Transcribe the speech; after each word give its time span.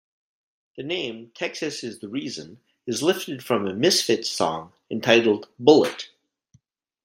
The 0.77 0.81
name 0.83 1.29
"Texas 1.35 1.83
Is 1.83 1.99
the 1.99 2.07
Reason" 2.09 2.59
is 2.87 3.03
lifted 3.03 3.43
from 3.43 3.67
a 3.67 3.75
Misfits 3.75 4.31
song, 4.31 4.73
entitled 4.89 5.47
"Bullet". 5.59 6.09